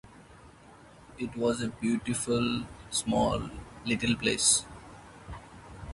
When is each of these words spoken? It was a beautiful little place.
It 1.19 1.35
was 1.37 1.61
a 1.61 1.67
beautiful 1.67 2.65
little 3.85 4.15
place. 4.15 4.65